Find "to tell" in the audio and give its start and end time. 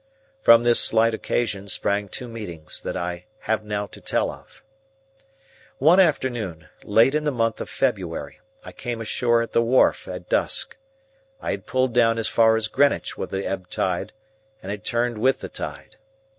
3.85-4.31